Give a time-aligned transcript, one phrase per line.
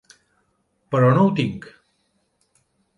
[0.95, 1.71] Però no ho tinc.